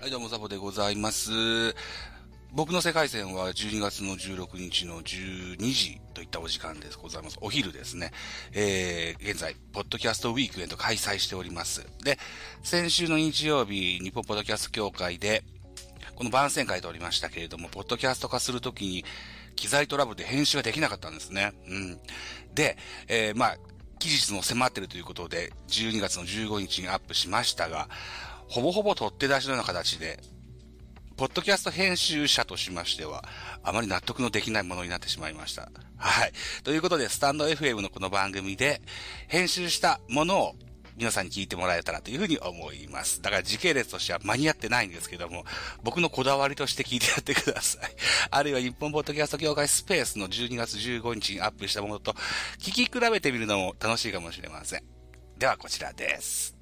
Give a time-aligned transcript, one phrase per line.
[0.00, 1.74] はい、どうもザボでございます。
[2.52, 7.38] 僕の世界線は12月の16日の12時といったお時間ですございます。
[7.40, 8.12] お昼ですね。
[8.52, 11.84] えー、現在、ポッドキャストウィークエンド開催しております。
[12.04, 12.16] で、
[12.62, 15.42] 先週の日曜日、日本ポッドキャスト協会で、
[16.14, 19.04] この番宣会でおりましたけれども、ポッドキャスト化するときに、
[19.56, 21.54] 機材トラブルで編集ができなかったんですね。
[21.68, 22.00] うん。
[22.54, 22.78] で、
[23.08, 23.56] えー、まあ、
[23.98, 27.88] 期日も迫ってるということで、12月の15日にアップしましたが、
[28.48, 30.20] ほぼほぼ取って出しのような形で、
[31.16, 33.24] ポッドキャスト編集者としましては、
[33.62, 35.70] あまり納得のできないものになってしまいました。
[35.96, 36.32] はい。
[36.62, 38.80] ということで、スタンド FM のこの番組で、
[39.26, 40.54] 編集したものを
[40.96, 43.22] 皆さんに聞いてもらえたらというふうに思います。
[43.22, 45.44] だから時系列としては間に合ってないんですけども、
[45.84, 47.90] 僕のこだわりとして聞いてやってください。
[48.30, 52.14] あるいは日本ポッドキャスト協会スペースの12月15日にアップしたものと、
[52.58, 54.84] 聞き比べてみるのも楽しいかもしれません。
[55.36, 56.57] ではこちらです。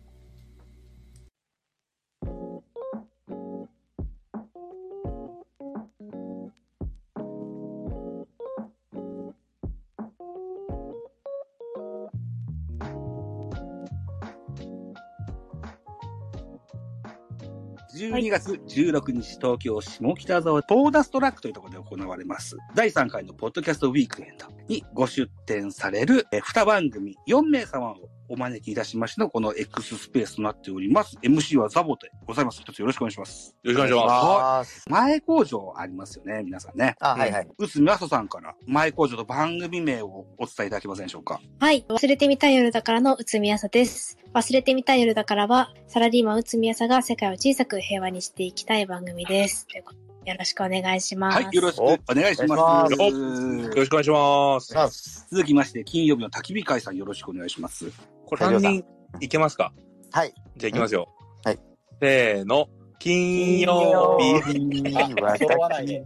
[17.96, 22.58] 12月16日、東京下北沢ポーダストラックというところで行われます。
[22.74, 27.96] 第3回のポッドキャストウィークエンドにご出展されるえー2番組4名様を
[28.28, 31.16] お招きいたしましてのこの X スペースとなっております。
[31.22, 32.60] MC はザボでございます。
[32.60, 33.54] 一つよろしくお願いします。
[33.62, 34.84] よろしくお願いします。
[34.88, 36.96] 前工場ありますよね、皆さんね。
[37.00, 37.48] あ、はいはい。
[37.58, 41.40] うつみあそさんから前工場と番組名をお伝えいただけませんでしょうか？
[41.60, 41.84] はい。
[41.88, 44.18] 忘れてみたい夜だからのうつみやさです。
[44.34, 49.66] 忘れてみたい夜だからは、サラリーマンうつみやさが世界を小さく平和にしていきたい番組です。
[49.66, 51.42] ということでよろしくお願いします。
[51.42, 52.94] はい、よろしくお願いします。
[52.98, 54.66] およろしくお願いします。
[54.74, 57.86] さあ、す続きまして、金曜日の焚き火会さんよろしくお願いします。
[58.26, 58.84] これ3人
[59.20, 59.72] いけますか？
[60.10, 60.34] はい。
[60.56, 61.08] じゃあいきますよ。
[61.44, 61.58] はい。
[62.00, 62.68] せーの。
[62.98, 64.58] 金曜日。
[64.58, 66.02] 日あ揃わないや、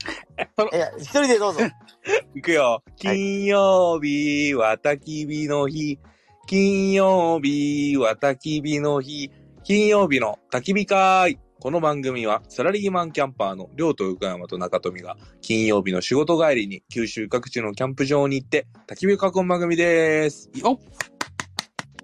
[0.98, 1.60] 一人でどうぞ。
[2.34, 2.82] いくよ。
[2.96, 5.98] 金曜日は焚き火の日。
[6.46, 9.30] 金曜日は焚き火の日。
[9.62, 11.38] 金曜日の焚き火会。
[11.60, 20.50] この番組はサラリーマンキャンパーの両と横山と中富が金曜日の仕事帰りに九州各地のキャンプ場に行って焚き火を囲む番組です。
[20.54, 20.78] よっ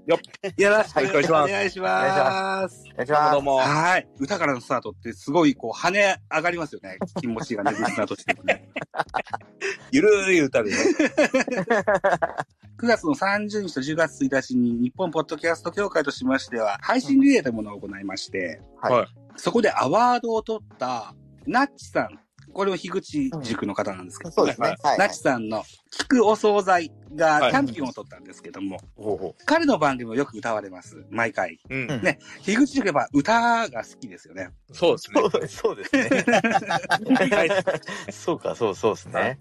[0.07, 0.19] よ
[0.57, 1.51] よろしくはいお願いします。
[1.51, 2.85] お願いします。
[2.93, 3.33] お願いします。
[3.33, 3.57] どうも。
[3.57, 4.09] はい。
[4.21, 6.99] 歌からのスタートってすごいこう跳ね上がりますよね。
[7.21, 8.69] 気持ちがね、リスナーとしてもね。
[9.91, 10.77] ゆるい歌でね。
[12.79, 21.15] 9月の30日と10月1日に日本ポッドキャスト協会としましては配信リレーというものを行いまして、はいはいそこでアワードを取った
[21.47, 22.19] ナッチさん、
[22.55, 24.77] これは樋口塾の方なんですけど、そうですね。
[24.83, 24.99] はい。
[24.99, 25.63] ナッチさんの
[25.99, 31.05] 聞くお惣菜はいがチャンピオンを取ったんですけども、ほうほ彼の番組もよく歌われます。
[31.11, 31.59] 毎回。
[31.69, 31.87] うん。
[32.03, 34.51] ね、樋口塾は歌が好きですよね。
[34.73, 35.23] そうですね。
[35.23, 35.49] う。
[35.49, 36.25] そうですね。
[38.13, 39.39] そうか、そうそうですね。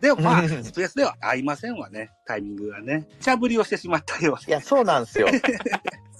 [0.00, 2.10] でもまあ、うんスペースでは合いませんわね。
[2.26, 3.08] タイミングがね。
[3.20, 5.28] 茶ぶりをしてしまったよういや、そうなんですよ。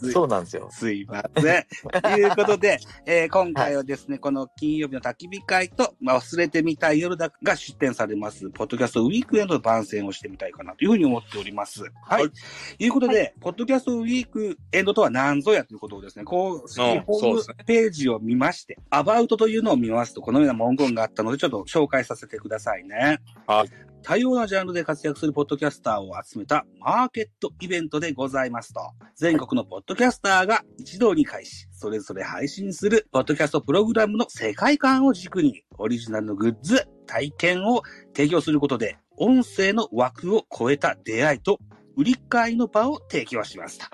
[0.03, 0.13] で。
[0.13, 0.69] そうなんですよ。
[0.71, 1.67] すいません。
[2.03, 11.83] ということで、えー今回はですね、この金曜日の焚き火会と、まあ、忘れてみたい夜だが出展されます、ポッドキャストウィークエンドの番宣をしてみたいかなというふうに思っております。
[11.83, 12.23] はい。
[12.23, 23.19] はいということで、ポッドキャストウィークエンドとは何ぞやということをですね、公式うんホームページを見まして、アバウトというのを見ますと、このような文言があったので、ちょっと紹介させてくださいね。
[23.47, 23.90] はい。
[24.03, 28.81] 多様なジャンルで活躍するポッドキャスターを集めたマーケットイベントでございますと、
[29.15, 37.83] 全国のポッドキャスターが一堂に会し、それぞれ配信するポッドキャストプログラムの世界観を軸に、オリジナルのグッズ、体験を
[38.15, 41.59] 提供することで、音声の枠を超えた出会いと、
[41.97, 43.85] 売り買いの場を提供しますと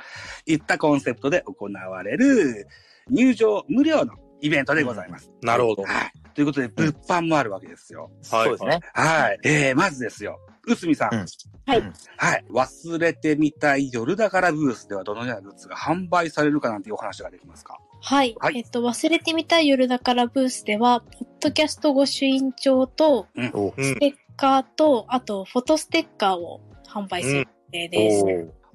[0.46, 2.66] いったコンセプトで行われる。
[3.08, 5.30] 入場無料のイベントでございます。
[5.42, 5.82] なるほど。
[5.84, 6.12] はい。
[6.34, 8.10] ということで、物販もあるわけですよ。
[8.20, 8.80] そうですね。
[8.92, 9.38] はい。
[9.44, 10.38] えー、まずですよ。
[10.66, 11.14] うつみさん。
[11.14, 11.26] うん
[11.66, 12.44] はいうんはい。
[12.50, 17.78] 忘れてみたい夜だからブースではどのようなグッズが販売されるかなんていうお話ができますか？
[18.00, 18.36] はい。
[18.38, 28.24] はいえっと、忘れてみたい夜だからブースでは、ポッドキャスト御朱印帳と、おうんステッカーと、あと、フォトステッカーを販売する予定です。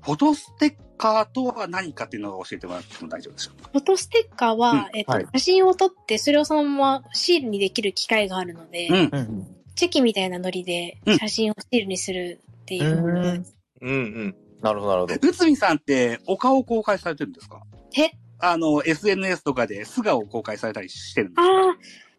[0.01, 3.69] おフォトステッカーとは何かっていうのを教えてもらっても大丈夫でしょうか？
[3.71, 8.95] フォトステッカーは、うんえっと、はい写真を撮って、それをそのままシールにできる機械があるので、うん。
[8.95, 9.48] うん。
[9.75, 13.56] チェキみたいなノリでうん写真をシールにするっていうものです。
[13.81, 14.36] うんうん。
[14.62, 15.15] なるほど、なるほど。
[15.15, 17.62] うつみさんってお顔公開されてるんですか？
[17.98, 21.50] え、あの、SNS とかで素顔を公開されたりしてるんですあか？
[21.71, 21.75] あ、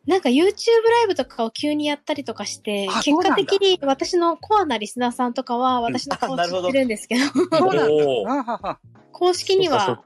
[0.06, 0.52] なんか YouTube ラ
[1.04, 7.22] イブとかを急にやったりとかしてあ、結果的に私のコアなリスナーさんとかは私の顔知あなるほどってるんですけど、
[9.12, 10.00] 公式には。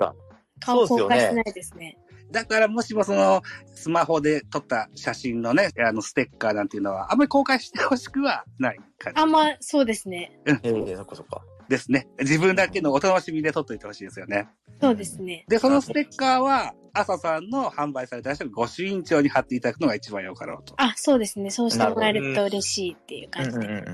[0.60, 1.98] 顔公開してないですね。
[2.30, 3.42] だからもしもその、
[3.74, 10.38] スマホで撮った写真のね、あの、ステッカーなんていうのは、あんまり公開してほしくはない感じあんま、そうですね。
[10.46, 11.42] ええそっかそっか。
[11.68, 12.08] ですね。
[12.20, 14.48] 自分だけのお楽しみで撮っといてほしいですよね。
[14.80, 15.44] そうですね。
[15.48, 20.74] で、そのステッカーは、朝さんの販売された人がご朱印帳に貼っていただくのが一番よかろうと。
[20.76, 21.50] あ、そうですね。
[21.50, 23.84] そうしてもらえると嬉しいっていううん感じで。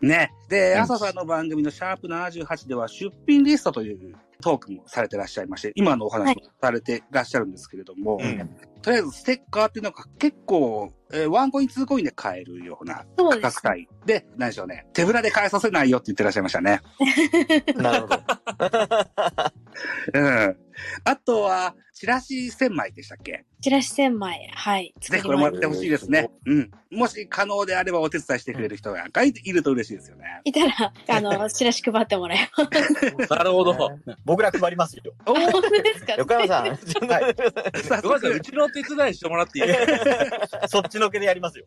[0.00, 0.32] ね。
[0.48, 13.68] で、うん朝さんの番組のシャープ78では出品リストというトークもされてらっしゃいまして、今のお話もされてらっしゃるんですけれども、うんとりあえずステッカーっていうのが結構、えーワンコイン、ツーコインで買えるような価格。
[13.70, 14.86] 帯で、何でしょうね。
[14.92, 16.80] 手ぶらで買えさせないよって言ってらっしゃいましたね。
[17.74, 18.20] なるほど。
[20.14, 20.56] うん。
[21.04, 23.44] あとは、チラシ1000枚でしたっけ？
[23.62, 24.50] チラシ1000枚。
[24.54, 24.94] はい。
[25.00, 26.28] ぜひこれもらってほしいですね。
[26.44, 26.70] うん。
[26.90, 30.24] もし可能であればお手伝いしてくれる人がいると嬉しいですよね。
[30.44, 32.66] いたら、あの、 チラシ配ってもらえま
[33.26, 33.30] す。
[33.30, 33.98] なるほど。
[34.26, 35.02] 僕ら配りますよ。
[35.24, 36.14] おあ本当ですか？
[36.18, 36.76] 横山さん。
[36.76, 39.64] 早ごめんなさい、う速、ちの手伝いしてもらっていい？
[40.68, 41.64] そっちのけでやりますよ。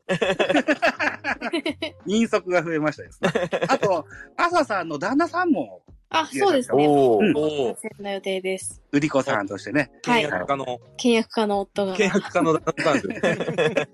[2.06, 3.30] 人足が増えましたですね。
[3.68, 4.06] あと、
[4.38, 6.88] 朝さんの旦那さんも、あ、そうですね。
[6.88, 7.38] おー。
[7.38, 7.78] おお。
[7.80, 8.82] 戦の予定です。
[8.92, 9.92] うりこさんとしてね。
[10.06, 11.96] はい契約家の、契約家の夫が。
[11.96, 13.86] 契約家の旦那さんですよ。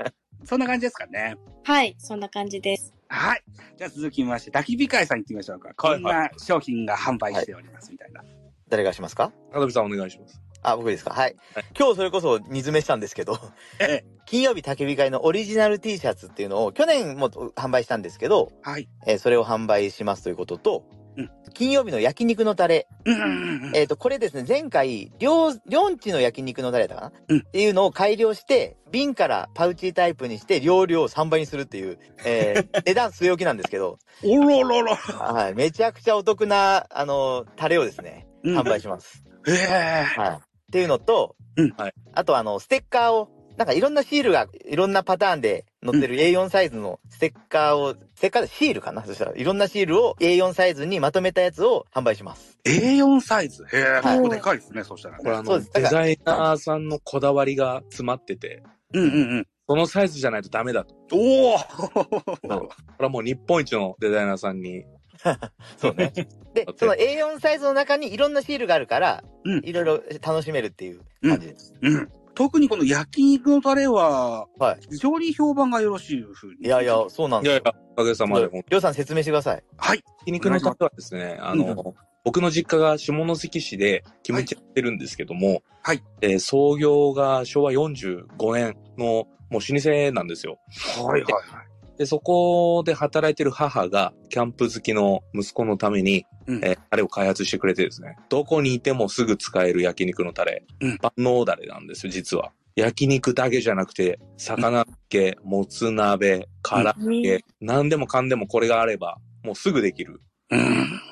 [0.45, 1.35] そんな感じですかね。
[1.63, 1.95] はい。
[1.97, 2.93] そんな感じです。
[3.09, 3.43] はい。
[3.77, 5.73] じゃあ続きまして、焚き火会さん行ってみましょうか。
[5.75, 8.23] こんな商品が販売しております、みたいな。
[8.69, 9.31] 誰がしますか？
[9.51, 10.41] 加藤さんお願いします。
[10.61, 11.11] あ、僕ですか？
[11.11, 11.65] はいはい。
[11.77, 13.37] 今日それこそ煮詰めしたんですけど、
[13.79, 14.05] ええ。
[14.25, 18.87] 金曜日焚き火会のオリジナル T シャツっていうのを去年も販売したんですけど、はい。
[19.05, 21.04] えーそれを販売しますということと、うん
[21.53, 22.87] 金曜日の焼肉のタレ。
[23.05, 23.75] うんうんうんうん。
[23.75, 34.95] えっ、と、これですね、前回、両、両地の焼肉のタレだったかな、うんっていうのを改良して、瓶からパウチタイプにして、容量を3倍にするっていう、えー 値段据え置きなんですけど、おろろろ。
[34.95, 39.23] はい、めちゃくちゃお得な、あの、タレをですね、うん販売します。
[39.47, 40.03] へえ。
[40.19, 40.29] はい。
[40.35, 40.39] っ
[40.71, 49.03] ていうのと、うんはいあとあの、ステッカーを、なんかいろんなシールが、いろんなパターンで載ってる A4 サイズのステッカーを、ステッカーでシールかな？
[49.05, 52.57] そしたら、いろんなシールを A4 サイズにまとめたやつを販売します。
[52.65, 53.63] A4 サイズ？
[53.63, 55.23] へえ、はい結構でかいですね、そしたらね。
[55.23, 59.47] これあの、デザイナーさんのこだわりが詰まってて、うんうんうん。
[59.67, 60.95] そのサイズじゃないとダメだと。
[61.09, 62.67] こおおれ
[62.99, 64.83] はもう日本一のデザイナーさんに、
[65.77, 66.11] そうね。
[66.53, 71.73] で その A4 サイズの中にいろんなシールがあるから、うんいろいろ楽しめるっていう感じです。
[71.81, 72.11] うん。
[72.35, 74.79] 特にこの焼肉のタレは、はい。
[74.91, 76.65] 非常に評判がよろしいふうに。
[76.65, 77.53] いやいや、そうなんですよ。
[77.53, 79.63] いやいや、おかげさまで、りょうさん説明してください。
[79.77, 80.03] はい。
[80.19, 86.03] 焼肉のタレはですね、あの、僕の実家が下関市で決めちゃってるんですけども、はい。
[86.21, 90.57] えー創業が昭和45年のもう老舗なんですよ。
[90.97, 91.74] はいはいはい。
[91.97, 102.51] で、そこで働いてる母が、キャンプ好きの息子のために、うんえータレを開発してくれてですね、どこにいてもすぐ使える焼肉のタレ、うん万能ダレなんですよ、実は。
[102.75, 110.21] 焼肉だけじゃなくて、魚漬け、もつ鍋、唐揚げ、何でもかんでもこれがあれば、もうすぐできる。
[110.51, 110.61] うん。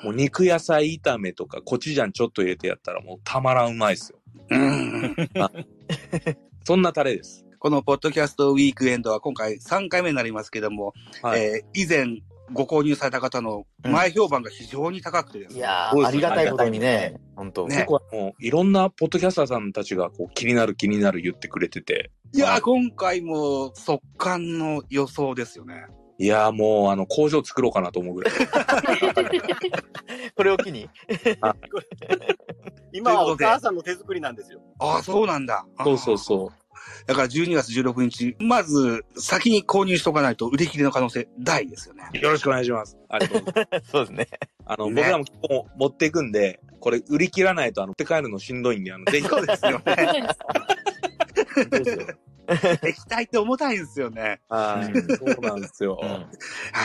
[0.04, 4.18] もう肉野菜炒めとかコチュジャンちょっと入れてやったらもうたまらんうまいですよ。
[4.50, 5.16] うん。
[6.64, 7.43] そんなタレです。
[7.64, 11.40] このポッドキャストウィークエンドは今回3回目になりますけども、はい。
[11.40, 12.20] えー以前
[12.52, 15.60] ご購入された方の前評判が非常に高くてですね。
[15.60, 25.86] いやありがたいことにね、本当ね僕はもういろんなポッドキャスターさんたちがこう気になる気になる言ってくれてて、いやー、今回も速乾の予想ですよね。
[26.18, 28.34] いやーもうあの工場作ろうかなと思うぐらい。
[30.36, 30.90] これを機に。
[32.92, 34.60] 今はお母さんの手作りなんですよ。
[34.78, 35.64] ああ、そうなんだ。
[35.82, 36.63] そうそうそう。
[37.06, 42.08] だから12月16日、まず先に購入しとかないと売り切れの可能性大ですよね。
[42.12, 42.96] よろしくお願いします。
[43.08, 43.90] ありがとうございます。
[43.90, 44.28] そうですね。
[44.66, 49.28] あの、ね僕らも持っていくんで、これ売り切らないとあの、持って帰るのしんどいんで、あの、ぜひ。
[49.28, 49.96] そうですよね。
[51.54, 52.06] そうですよ
[52.82, 54.40] 液体って重たいんですよね。
[54.48, 55.16] はい。
[55.16, 55.98] そうなんですよ。
[56.02, 56.26] うんは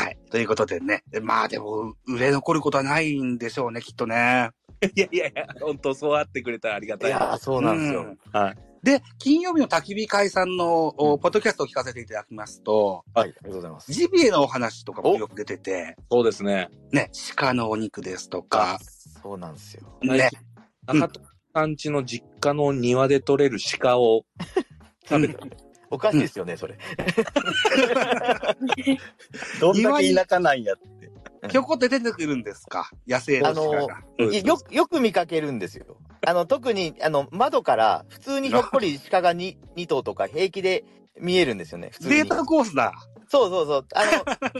[0.09, 0.17] い。
[0.31, 1.03] ということでね。
[1.21, 4.51] まあでも、売れ残ることはないんでしょうね、きっとね。
[4.95, 7.09] いやいやいや、本当そうあってくれたらありがたい。
[7.09, 8.01] いやー、そうなんですよ。
[8.01, 8.57] うんはい。
[8.83, 13.91] で、金曜日の焚き火会さんの、おポッドキャストを聞かせていただきますと、はい、ありがとうございます。
[13.91, 16.69] ジビエのお話とかもよく出てて、そうですね。
[16.91, 18.79] ね、鹿のお肉ですとか、
[19.21, 19.81] そうなんですよ。
[20.01, 20.29] ね、
[20.87, 21.21] 中戸
[21.53, 24.25] さんちの実家の庭で採れる鹿を
[25.07, 25.37] 食べて、
[25.89, 26.77] おかしいですよね、それ。
[29.59, 30.89] どんだけ田舎なんやって。
[31.49, 32.91] ひょこって出てくるんですか？
[33.07, 34.03] 野生の鹿が。
[34.19, 35.97] うんいよ、よく見かけるんですよ。
[36.25, 40.83] あの、特に、あの、窓から、普通にひょっこり鹿が 2, 2頭とか平気で
[41.19, 42.15] 見えるんですよね、普通に。
[42.15, 42.93] データコースだ。
[43.29, 43.85] そうそうそう。
[43.93, 44.03] あ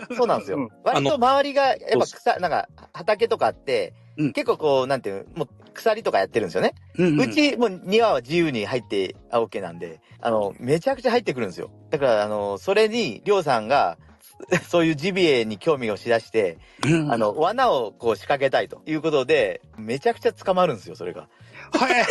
[0.10, 0.70] の、 そうなんですうんよ。
[0.84, 6.76] 割と周りが、やっぱ草、なんか、畑とかあって、うん結構こう、なんていうの、もう、鎖とかやってるんですよね。
[6.98, 11.72] うんうちもう2話は自由に入って OK なんで、あの、めちゃくちゃ入ってくるんですよ。
[11.90, 13.98] だから、あの、それに、りょうさんが、
[14.68, 21.28] そういうジビエに興味をしだして、うんあの、罠をこう仕掛けたいということで、めちゃくちゃ捕まるんですよ、それが。
[21.74, 22.06] はい。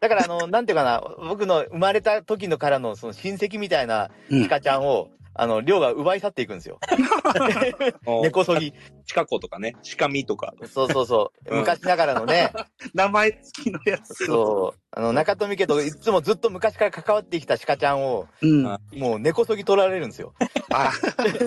[0.00, 5.08] だから、あの、なんていうかな、僕の生まれた時のからのその親戚みたいなうん鹿ちゃんを、
[5.40, 6.80] あの、りょうが奪い去っていくんですよ。
[8.22, 8.74] 根こそぎ。
[9.06, 10.52] チカコとかね、シカミとか。
[10.66, 11.54] そうそうそう。
[11.54, 12.52] うん昔ながらのね、
[12.92, 14.26] 名前付きのやつ。
[14.26, 14.80] そう。
[14.90, 18.66] あの、中富家といつもずっと昔から関わってきた鹿ちゃんを、うん。
[18.66, 20.34] あもう根こそぎ取られるんですよ。
[20.72, 20.90] あ、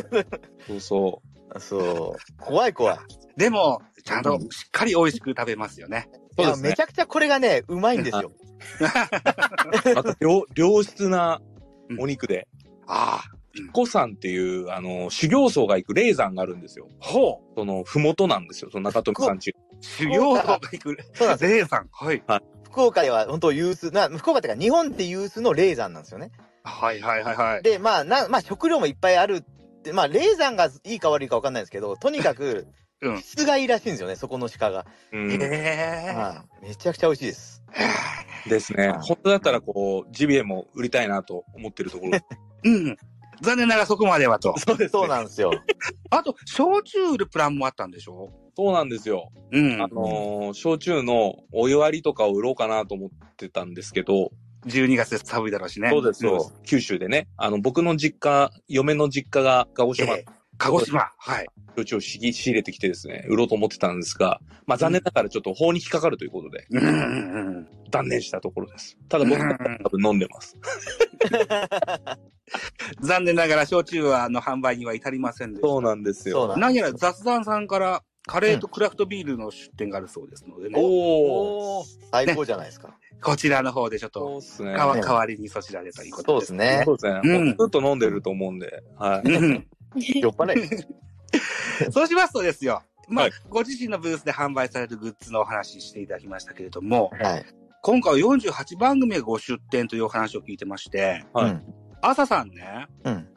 [0.68, 1.22] そうそ
[1.60, 2.42] そう。
[2.42, 2.98] 怖い怖い。
[3.38, 6.10] でも、ちゃんとしっかり美味しく食べますよね。
[6.38, 8.32] そうですねめちゃくちゃこれがね、うまいんですよ。
[8.80, 8.86] う。
[9.98, 11.42] あと良、良質な
[12.00, 12.48] お肉で、
[12.88, 13.42] ああ。
[13.54, 16.88] ピッコ山っていう、あの、修行僧が行く霊山があるんですよ。
[17.00, 17.54] ほう。
[17.56, 18.72] その、ふもとなんですよ。
[18.72, 19.54] その中富さんち。
[19.82, 20.98] 修行が行く。
[21.14, 21.90] そうなんですレイさん。
[21.92, 22.24] はい。
[22.64, 26.32] 福岡では本当有数な、福岡っていうか日本って有数の霊山なんですよね。
[26.64, 27.64] はいはいはいはい。
[27.64, 29.44] で、まあ、な、まあ食料もいっぱいある
[29.82, 32.68] って、まあ霊山がいいか悪いかわかんないですけど、とにかく、
[33.04, 34.86] うん質がいいらしいんですよね、そこの鹿が。
[35.12, 35.32] うん。
[35.32, 36.14] へえ。
[36.16, 37.64] はいめちゃくちゃ美味しいです。
[38.48, 38.92] ですね。
[39.02, 42.20] 本当だったら、こう、ジビエも売りたいなと思ってるところ。
[42.64, 42.98] うん。
[43.42, 44.56] 残念ながらそこまではと。
[44.60, 45.52] そうですそうなんですよ。
[46.12, 48.30] あと、焼酎売るプランもあったんでしょ？
[48.56, 49.32] そうなんですよ。
[49.52, 49.88] うんあ。
[49.88, 54.30] のー焼酎のお湯割りとかを売ろうかなと思ってたんですけど、
[54.66, 55.90] 12月で寒いだろうしね。
[55.90, 56.54] そうです、そうです。
[56.64, 61.12] 九州でね、あの、僕の実家、嫁の実家が鹿児島ええ鹿児島。
[61.18, 61.48] はい。
[61.76, 68.98] 焼酎を仕仕入れてきてですね、売ろうと思ってたんですが、まあ残念ながらちょっと法に引っかかるということで、うんうん断念したところです。
[69.10, 70.56] ただ僕は多分飲んでます。
[70.60, 73.02] うん。
[73.02, 75.68] 残念ながら焼酎は、あの、販売には至りませんでした。
[75.68, 76.56] そうなんですよ。
[76.58, 80.76] 何やら雑談さんから、カレーとクラフトビールの出店があるそうですのでね。
[80.78, 81.86] おー。
[82.12, 82.96] 最高じゃないですか。
[83.22, 84.76] こちらの方でちょっと、そうっすね。
[84.76, 86.38] かわね代わりにそちらでというこそとで。
[86.38, 86.82] うですすね。
[86.86, 87.22] そうですね。
[87.24, 89.30] うんずっと飲んでると思うんで、はい。
[89.30, 90.86] うん酔っ払い。
[91.92, 92.84] そうしますとですよ。
[93.08, 97.46] まあ、はいご自身のブースで販売されるグッズのお話ししていただきましたけれども、はい。
[97.82, 101.74] 今回は48番組がご出展というお話を聞いてまして、はいうん。
[102.02, 103.28] 朝さんね、うん。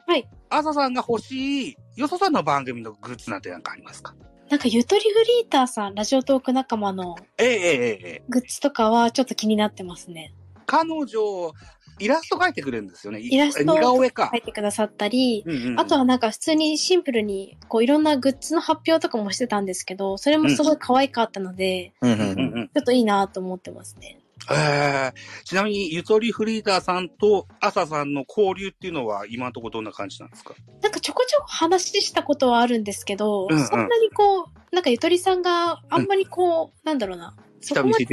[0.49, 4.15] 朝さんが欲しい、よそさんの番組のグッズなんて何かありますか？
[4.49, 8.23] なんかゆとりフリーターさん、ラジオトーク仲間のええええええ。
[8.29, 10.33] グッズとかはちょっと気になってますね。
[10.67, 11.51] 彼女、
[11.97, 13.21] イラスト描いてくれるんですよね。
[13.21, 14.37] イラスト似顔絵か書。
[14.37, 22.31] いてくださったり、うんうんうんあとはなんか普通にシンプルにこういろんなグッズの発表とかもしてたんですけど、それもすごい可愛かったので、うんうんうんう
[22.65, 24.19] んちょっといいなと思ってますね。
[24.51, 30.53] ええちなみに、ゆとりフリーターさんと朝さんの交流っていうのは今のところどんな感じなんですか？
[30.81, 33.65] なんかちょこちょこ話したことはあるんですけど、うんうん。
[33.65, 38.05] そんなにこう、なんかゆとりさんがあんまりこう、なんだろうな、そこまで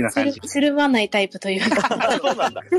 [0.47, 2.63] つるまないタイプというか、そうなんだ。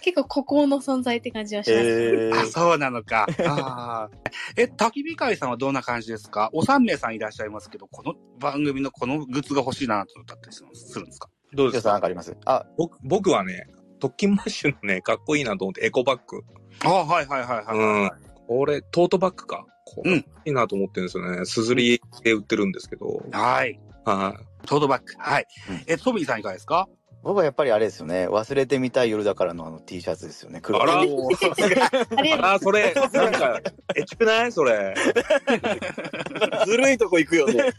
[0.00, 1.80] 結構孤高の存在って感じはします。
[1.80, 2.46] あ、えー。
[2.50, 3.28] そうなのか。
[3.46, 4.62] あー。
[4.62, 6.50] え、焚き火会さんはどんな感じですか？
[6.52, 10.62] お三名さんいらっしゃいますけど、この番組のこのグッズが欲しいなとだったりす
[10.98, 11.28] るんですか？
[11.54, 11.92] どうですか？
[11.92, 12.36] なんかあります？
[12.44, 13.68] あ、僕僕はね、
[14.00, 16.42] 特勤マッシュのね、かっこいいなと思ってエコバッグ。
[16.84, 18.10] あはいはいはいはい、うんはい。
[18.48, 19.66] これ、トートバッグか？
[19.84, 21.44] こんいいなと思ってるんですよね。
[21.44, 23.22] すずりで売ってるんですけど。
[23.32, 23.78] はい。
[24.04, 24.66] はい。
[24.66, 25.14] トートバッグ。
[25.18, 25.46] はい。
[25.70, 26.88] うんえ、トミーさんいかがですか？
[27.22, 28.26] 僕はやっぱりあれですよね。
[28.28, 30.60] 忘れてみたい夜だからのあの T シャツですよね。
[30.60, 31.02] 黒あら
[32.54, 33.60] あそれ、なんか、
[33.94, 34.50] エチくない？
[34.52, 34.94] それ。
[36.66, 37.54] ずるいとこ行くよね。
[37.54, 37.72] ねえ。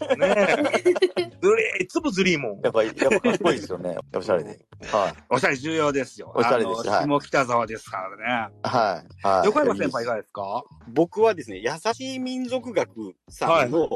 [1.41, 2.61] ずりー、いつもずりーもん。
[2.61, 3.97] やっぱり、やっぱかっこいいですよね。
[4.15, 4.49] おしゃれで。
[4.91, 5.13] はい。
[5.29, 6.31] おしゃれ重要ですよ。
[6.35, 8.53] おしゃれです下北沢ですからね。
[8.63, 9.27] はい。
[9.27, 9.45] はい。
[9.47, 10.63] 横山先輩いかがですか？
[10.87, 12.89] 僕はですね、優しい民族学
[13.29, 13.89] さんの、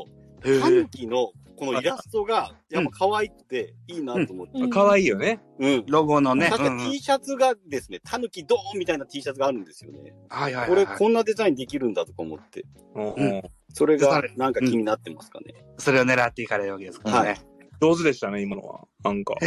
[0.44, 4.60] へタヌキのこのイラストが、やっぱ可愛くていいなと思って。
[4.60, 5.42] うんかわいいよね。
[5.60, 5.86] うん。
[5.88, 6.50] ロゴのね。
[6.50, 10.14] 確か T シャツがですね、タヌキドーンみたいな T シャツがあるんですよね。
[10.30, 10.86] はいはいはい。
[10.86, 12.66] これこんなデザインできるんだとか思って。
[12.96, 13.42] うん。
[13.74, 15.56] それがなんか気になってますかね。
[15.78, 17.30] それを狙っていかれるわけですからね。
[17.30, 17.42] はい
[17.80, 18.88] 上手でしたね、今のは。
[19.04, 19.36] なんか。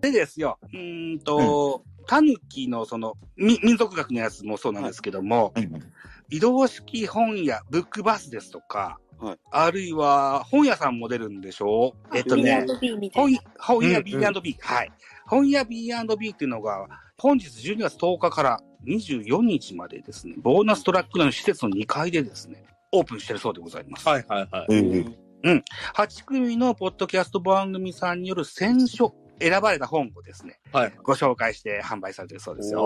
[0.00, 5.82] でですよ、うーんと、タヌキのその、み民族学のやつもそうなんですけども、うん
[6.30, 11.94] 移動式本屋、ブックバスですとか、はいあるいは本屋さんも出るんでしょ？
[12.12, 13.40] うえっとね、B&B みたいな。
[13.58, 14.92] 本本屋うん B&B、はい。
[15.26, 24.06] 本屋 B&B っていうのが、本日12月10日から24日までですね、ボーナストラックの施設の2階でですね、オープンしてるそうでございます。
[24.06, 24.78] はいはいはい。
[24.78, 25.64] うん
[25.94, 30.92] 8組のポッドキャスト番組さんによる選書選ばれた本をですね、はい。
[31.02, 32.82] ご紹介して販売されてるそうですよ。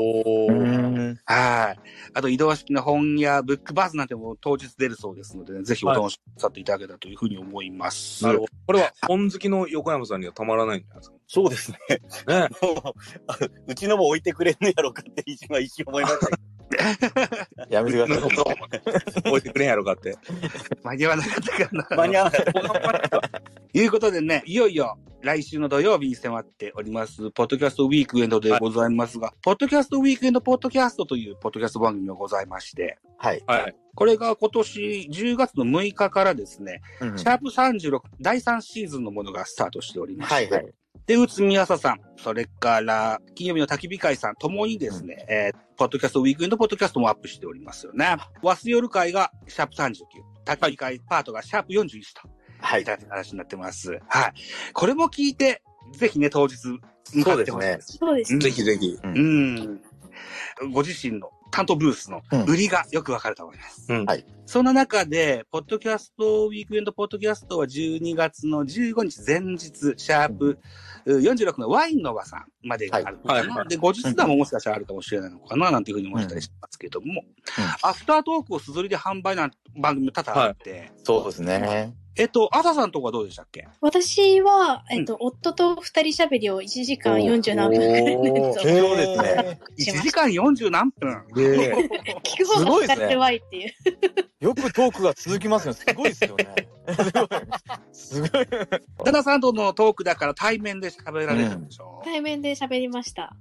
[1.24, 1.80] はい。
[2.14, 8.24] あと移動式の本やブックバーズなんても当日出るそうですので、ね、ぜひお楽しみにさっていただけたらというふうに思います。
[8.24, 8.52] なるほど。
[8.66, 11.78] これは本好きの横山さんにはたまらないんじゃないですそうですね。
[12.26, 12.48] かね。
[12.60, 12.94] も
[13.68, 16.60] うちのも置いてくれんのやろうかって一番一瞬思いましたけど。
[17.68, 18.26] やめてくださ
[19.26, 19.28] い。
[19.28, 20.16] 置いてくれんやろかって。
[20.82, 21.86] 間に合わなかったかな。
[21.96, 23.42] 間に合わなかった。
[23.72, 33.42] ということでね、いよいよ来週の土曜日に迫っております、ポッドキャストウィークエンドでございますが、ポッドキャストウィークエンドポッドキャストというポッドキャスト番組がございまして、はい。
[33.46, 33.76] はい。
[33.94, 40.74] これが今年10月の6日からですね、うんシャープ36第3シーズンのものがスタートしておりまして、はいはい。
[41.06, 48.14] で、内海朝さん、それから、金曜日の焚き火会さんともにですね、えーポッドキャストウィークエンドポッドキャストもアップしておりますよね。
[48.42, 49.94] ワス夜会がシャープ39、
[50.44, 52.28] 焚き火会パートがシャープ41と、
[52.60, 54.00] はいい、ただいた話になってます。
[54.08, 54.34] はい。
[54.72, 55.62] これも聞いて、
[55.92, 56.56] ぜひね、当日、
[57.14, 57.98] 向かってほしいです。
[57.98, 58.38] そうですね。
[58.40, 58.98] ぜひぜひ。
[59.02, 59.80] うん。
[60.72, 63.86] ご自身の担当ブースのうん売りがよくわかると思います。
[63.88, 70.58] うんはいそんな中で、ポッドキャスト、ウィークエンドポッドキャストは12月の15日前日、シャープ
[71.06, 73.34] 46のワインのおばさんまでがあるのかな。
[73.34, 77.22] はいはいで、後日談ももしかしたらあるかもしれないのかな、なんていうふうに思ったりしますけども、
[77.82, 81.94] アフタートークをすずりで販売なんて番組も多々あって、そうですね。
[82.16, 83.66] えっと、アサさんとこはどうでしたっけ？
[83.80, 89.60] 私は、えっと、夫と二人喋りを1時間40何分くらいのやつをそうですね。
[89.78, 91.74] ?1 時間40何分で、
[92.24, 93.70] 聞く方が疲れてわいっていう。
[94.40, 95.74] よくトークが続きますよ。
[95.74, 96.68] すごいですよね。
[97.92, 98.30] すごい。
[99.04, 103.36] ダダさんとのトークだから対面で喋られるんでしょ、対面で喋りました。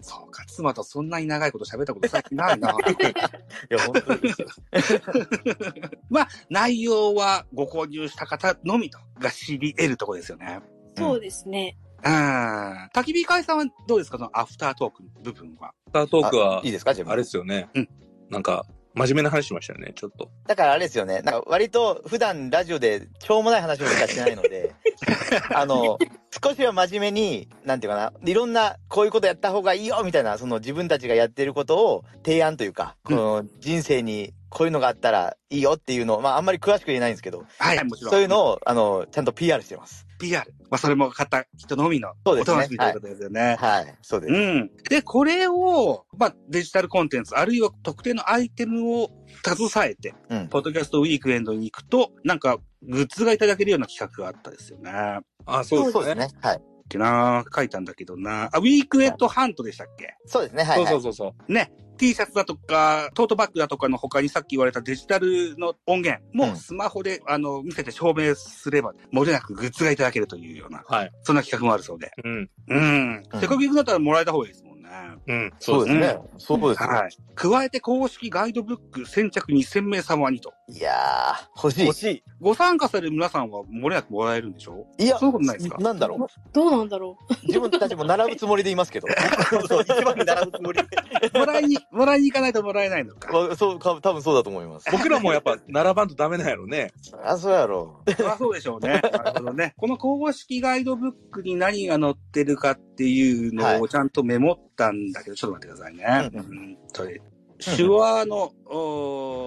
[0.00, 2.70] そうか、妻とそんなに長いこと喋ったこと最近ないな。
[2.74, 2.74] い
[3.70, 4.48] や、本当にですよ。
[6.10, 10.60] まあ、内容はご購入した方のみとが知り得るところですよね。
[10.96, 11.76] そうですね。
[12.04, 12.12] うん。
[12.94, 14.18] 焚き火会さんはどうですか？
[14.18, 15.72] そのアフタートークの部分は。
[15.88, 16.92] スタートークは、いいですか？
[16.92, 17.68] 自分あれですよね。
[17.74, 17.88] うん
[18.28, 20.30] なんか、真面目な話しましたよね、ちょっと。
[20.48, 21.20] だからあれですよね。
[21.20, 24.65] なんか割と普段ラジオでしょうもない話をしかしないので、
[25.54, 25.98] あの、
[26.42, 38.10] 少しは真面目に、なんていうかな、いろんなこういうことやった方がいいよみたいな、その自分たちがやってることを提案というか、この人生にこういうのがあったらいいよっていうのを、まああんまり詳しく言えないんですけど、はい、もちろん。
[38.12, 40.06] そういうのを、あの、ちゃんと PR してます。
[40.18, 40.50] PR。
[40.70, 43.56] まあ、それも買った人のみのおそうですね楽しみということですよね。
[43.58, 44.32] はい、そうです。
[44.32, 44.70] うん。
[44.88, 49.10] で、これを、まあ、デジタルコンテンツ、あるいは特定のアイテムを
[49.44, 54.90] 携えて、うんポッドキャストウィークエンドに行くと、なんか、グッズがいただけるような企画があったですよね。
[55.44, 55.92] あ、そうですね。
[55.92, 56.28] そうですね。
[56.40, 56.56] はい。
[56.56, 60.14] ってな書いたんだけどなあ、ウィークエンドハントでしたっけ？
[60.24, 60.62] そうですね。
[60.62, 60.92] はい、そうはい。
[60.92, 61.52] そうそうそう。
[61.52, 61.72] ね。
[61.98, 71.10] T シャツだとか、トートバッグだとかの他にさっき言われたデジタルの音源もうんスマホで、あの、見せて証明すれば、漏れなくグッズがいただけるというような、はい。
[71.22, 72.12] そんな企画もあるそうで。
[72.22, 72.50] うん。
[72.68, 73.22] うん。
[73.32, 74.64] うんせっかく行くんだったらもらえた方がいいです。
[75.28, 75.52] うん。
[75.58, 76.18] そうですね。
[76.38, 76.88] そうですよ。
[76.88, 77.16] はい。
[77.34, 80.52] 加えて公式ガイドブック先着2000名様にと。
[80.68, 81.94] いやー、欲しい欲。
[81.94, 82.22] しい。
[82.40, 85.78] ご参加される皆さんは漏れなくもらえるんでしょいやそういうことないですか？
[85.78, 86.26] なんだろう。
[86.52, 89.08] どうなんだろ自分たちも並ぶつもりでいますけど。
[89.68, 90.86] そう、一番に並ぶつもりで。
[91.38, 93.36] もらいに、もらいに行かないともらえないのか？
[93.36, 94.88] わそう、か多分そうだと思います。
[94.92, 96.92] 僕らもやっぱ、並ばんとダメなんやろね。
[97.24, 98.12] あ、そうやろう。
[98.12, 99.00] そりゃそうでしょうね。
[99.12, 99.74] なるほどね。
[99.76, 106.30] この公式ガイドブックに何が載ってるかっていうのはをちゃんとメモったんだけど、ちょっと待ってくださいね。
[106.34, 107.20] ううんん、それ
[107.58, 108.52] 手話の、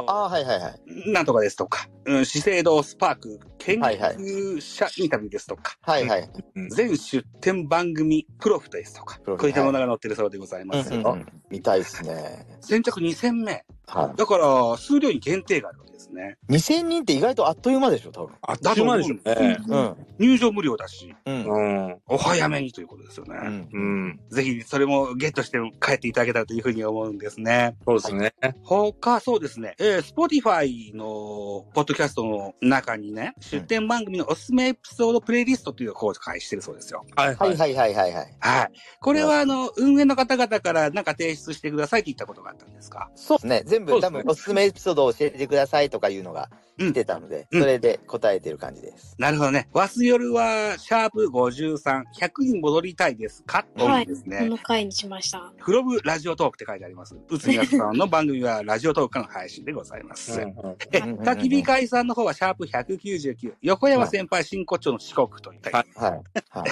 [0.07, 1.11] あーはいはいはい。
[1.11, 6.29] なんとかですとか、うん、資生堂スパーク研究者インタビューですとか、はいはい。
[6.55, 10.93] うん全出展番組プロフですとか、こういったものが載ってるそうでございます。
[10.93, 12.47] うんうん見たいですね。
[12.61, 13.63] 先着2000名。
[13.89, 16.37] はだから、数量に限定があるわけですね。
[16.49, 16.53] い。
[16.53, 18.35] 2000人って意外とあっという間でしょ、多分。
[18.41, 19.95] あっという間でしょうん。
[20.19, 21.43] 入場無料だし、うん。
[21.45, 21.97] うん。
[22.07, 23.37] お早めにということですよね。
[23.41, 23.69] うん。
[23.71, 24.19] うん。
[24.29, 27.75] ぜひ、それもゲットして帰っていただけたらというふうに思うんですね。
[27.85, 28.33] そうですね。
[28.63, 29.75] 他、そうですね。
[29.79, 37.05] えー、Spotify のポッドキャストの中にね、出展番組のおすすめエピソードプレイリストというのを公開してるそうですよ。
[37.15, 37.49] はいはい。
[37.49, 38.35] はいはいはいはいはい。
[38.39, 38.71] はい。
[38.99, 43.09] これは、あの、運営の方々からなんか提出してくださいって言ったことがあったんですか？
[43.15, 43.63] そうですね。
[43.85, 49.15] 全部、多分おすすめエピソードを教えてくださいとかいうのが来てたので、うんそれで答えてる感じです。
[49.17, 49.67] なるほどね。
[49.73, 53.59] わす夜は、シャープ53、100に戻りたいですか？
[53.59, 54.49] っていうですこね。
[54.49, 55.51] の回にしました。
[55.59, 57.15] フロブラジオトークって書いてあります。
[57.29, 60.39] うつみやすさんの番組はラジオトークからの配信でございます。
[60.39, 60.53] うんうん
[60.91, 63.53] え、焚き火会さんの方はシャープ199。
[63.61, 66.21] 横山先輩真骨頂の四国といった、はいはい。
[66.49, 66.69] はい。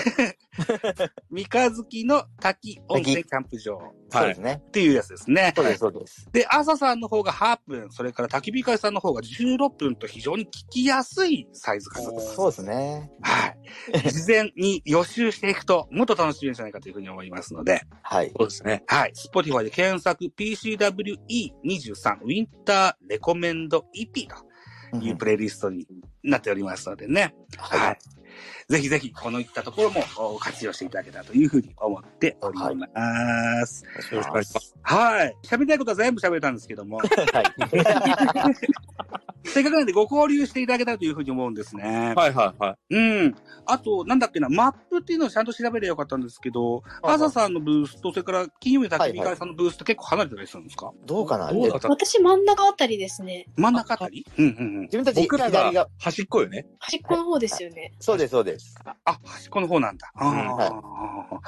[1.29, 4.61] 三日月の滝温泉キャンプ場そうですね。
[4.67, 5.53] っていうやつですね。
[5.55, 6.29] そうです、そうです。
[6.31, 12.35] で、朝さんの方が8分、それから焚き火会さんの方が16分と非常に聞きやすいサイズ感です。
[12.35, 13.11] そうですね。
[13.21, 13.57] はい。
[14.09, 18.31] 事前に予習していくと、もっと楽しめるんじゃないかというふうに思いますので、はい。
[18.37, 18.83] そうですね。
[18.87, 19.13] はい。
[19.13, 21.17] Spotify で検索 PCWE23
[22.21, 24.27] ウィンターレコメンド EP
[24.91, 25.87] というプレイリストに
[26.23, 27.35] なっておりますのでね。
[27.57, 27.77] は。
[27.77, 28.16] はい
[28.69, 33.83] ぜひぜひ、このいったところもお活用していただけたらというふうに思っております。
[33.85, 34.75] よろしくお願いします。
[34.81, 35.35] はい。
[35.43, 37.07] 喋りたいことは全部喋れたんですけども、 はい。
[39.49, 42.13] せっかくなんでご交流していただけたらというふうに思うんですね。
[42.15, 42.95] はいはいはい。
[42.95, 43.35] うん。
[43.65, 50.91] あと、なんだっけな、マップっていうのをちゃんと調べればよかったんですけど、はい朝さんのブースと、それから金曜日の焚き火会さんのブースと結構離れてたりするんですか？
[51.05, 53.45] どうかなどうだった私真ん中あたりですね。
[53.55, 54.25] 真ん中あたり？
[54.37, 54.81] うんうんうん。
[54.81, 56.65] 自分たち僕らが、端っこよね。
[56.79, 57.93] 端っこの方ですよね。
[57.99, 58.75] そうです、そうです。
[59.05, 60.11] あ、端っこの方なんだ。
[60.15, 61.41] あーは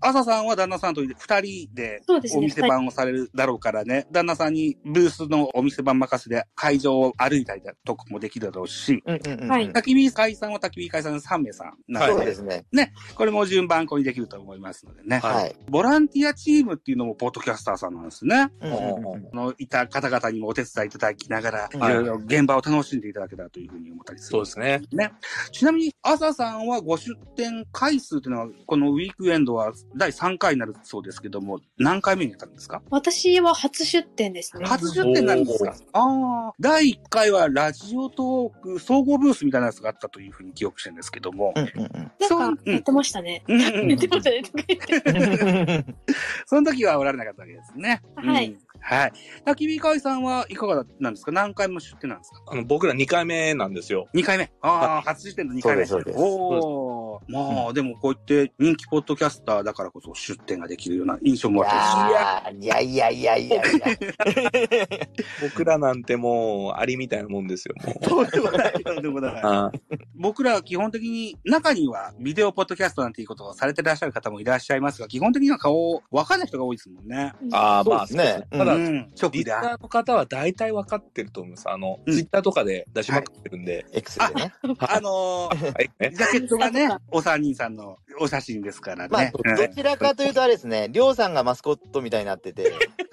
[0.00, 2.38] 朝さんは旦那さんと二人でそうですね。
[2.38, 9.50] お店番をされるだろうからね、旦那さんにブースのお店番任せで会場を歩いたりだとかもできるだろうし、うんうんうん。
[9.50, 12.64] はい焚き火会さんは焚き火会さんの3名さんなそうですね。
[13.14, 15.18] これも順番こにできると思いますのでね。
[15.18, 15.56] はいはい。
[15.68, 18.50] ボランティアチームっていうのもポッドキャスターさんなんですね。
[18.60, 24.30] うんうんうんこのいた方々にもお手伝いいただきながら、いはいろいろ現場を楽しんでいただけたらというふうに思ったりする。
[24.30, 24.82] そうですね。
[24.92, 25.12] ね。
[25.52, 32.82] ちなみに、朝さんはご出店回数っていうのは、このウィークエンドは第3回になるそうですけども、何回目になったんですか？
[32.90, 34.64] 私は初出店ですね。
[34.66, 35.74] 初出店になるんですか？
[35.92, 36.54] ああ。
[36.58, 41.54] 第1回はラジオトーク総合ブースみたいなやつがあったというふうに記憶してるんですけども。
[41.54, 43.44] うんうんなんか、やってましたね。
[43.48, 44.42] うんやってましたね。
[44.42, 45.96] とか言ってうん。
[46.46, 48.02] その時はおられなかったわけですね。
[48.16, 49.12] はいうんはい。
[49.46, 51.32] 焚き火会さんはいかがなんですか？
[51.32, 52.42] 何回も出店なんですか？
[52.46, 54.08] あの、僕ら2回目なんですよ。
[54.14, 54.50] 2回目。
[54.62, 55.84] ああ、初出店の2回目。
[55.86, 57.22] そうですそうですおお。
[57.28, 63.86] まあ、でもこう言って人気ポッドキャスターだからこそ出店ができるような印象もあったりいやいやいやいやいやいや。
[65.42, 68.04] 僕らなんてもう、アリみたいなもんですよ、もう。
[68.04, 69.40] そうでもない、そうでもない。
[69.42, 69.72] あ
[70.16, 77.32] 僕らは基本的に、中にはビデオポッドキャストなんていうことをされてらっしゃる方もいらっしゃいますが、基本的には顔、わかんない人が多いですもんね。
[77.52, 79.12] あー、まあ、そうですねただ、うん。
[79.20, 81.68] 直リスナーの方は大体分かってると思います。
[81.68, 83.86] あの、うんツイッターとかで出しまくってるんで。
[83.92, 84.52] X でね。
[84.80, 89.32] あのー、ジャケットがね、お三人さんのお写真ですからまあ、ね。
[89.32, 92.72] どちらかというとあれですね、りょうさんがマスコットみたいになってて、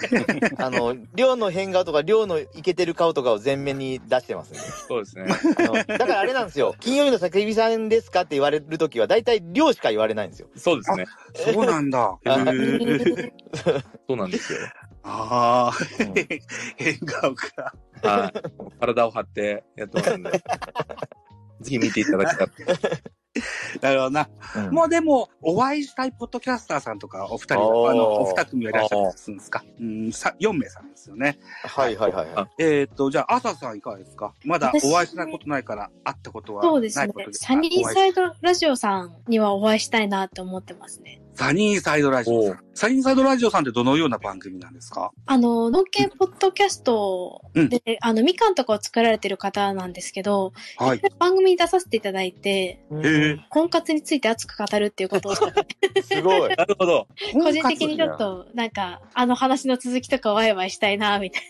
[0.58, 4.60] あの、りょうの変顔とか、りょうのイケてる顔とかを前面に出してますね。
[4.88, 5.26] そうですね。
[5.58, 10.48] あのだからあれなんですよ、金曜日の叫びさんですかって言われるときは、大体りょうしか言われないんですよ。
[10.56, 11.06] そうですね。
[11.34, 12.18] そうなんだ。
[12.26, 14.60] そうなんですよ。
[15.08, 16.14] ああ、うん
[16.78, 17.74] 変顔か。
[18.02, 18.80] はい。
[18.80, 20.32] 体を張ってやってますんで。
[21.62, 22.48] ぜひ見ていただきたい。
[23.82, 24.30] なるほどな。
[24.56, 29.64] うんもうでも、お会いしたいポッドキャスターさんとか、お二人、あの、お二組はいらっしゃったりするんですか？
[29.80, 31.38] うん、さ、4名さんですよね。
[31.64, 32.64] はいはいはいはい。
[32.64, 34.34] えっ、と、じゃあ、朝さんいかがですか？
[34.46, 37.38] まだ私お会いしないことないから、会ったことはそうですねないこと。
[37.38, 41.22] サニーサイドラジオさんにはお会いしたいなって思ってますね。
[41.36, 42.60] サニーサイドラジオさおん。
[42.76, 45.12] サニーサイドラジオさんってどのような番組なんですか？
[45.26, 51.02] あの、農系ポッドキャストで、あの、みかんとかを作られてる方なんですけど、はい。
[51.20, 56.56] 番組に出させていただいて、ええ婚活について熱く語るっていうことを、 すごい。
[56.56, 57.08] なるほど。
[57.34, 61.44] 個人的にちょっと、なんか、あの話の続きとかワイワイしたいな、みたい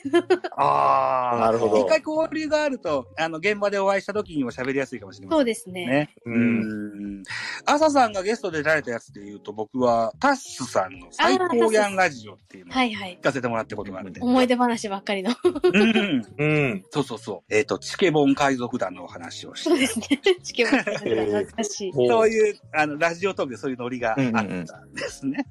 [0.57, 1.39] ああ。
[1.39, 5.35] なるほど一回交流があると、あの、現場でお会いした時にも喋りやすいかもしれな。
[5.35, 5.85] ませんそうですね。
[5.85, 6.15] ね。
[6.25, 6.31] う。
[6.31, 7.23] うんん。
[7.65, 13.23] 朝さんがゲストで出られたやつで言うと、僕は、タッスさんの最高ギャンラジオっていうのをはいはい聞。
[13.23, 14.21] かせてもらったことがあるんで。
[14.21, 15.31] 思い出話ばっかりの。
[15.43, 16.25] うん。
[16.37, 16.85] うん。
[16.91, 17.53] そうそうそう。
[17.53, 19.69] えっ、と、チケボン海賊団のお話をして。
[19.69, 20.07] そうですね。
[20.43, 21.91] チケボン懐かしい。
[21.95, 25.45] おそういう、あの、ラジオトークでそういうノリがあったんですね。